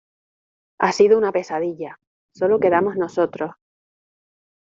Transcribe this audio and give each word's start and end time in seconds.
ha 0.79 0.93
sido 0.93 1.15
una 1.15 1.31
pesadilla, 1.31 1.99
solo 2.33 2.59
quedamos 2.59 2.95
nosotros. 2.95 3.51